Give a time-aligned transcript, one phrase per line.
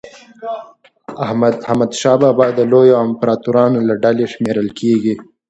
[1.67, 5.13] حمدشاه بابا د لویو امپراطورانو له ډلي شمېرل کېږي.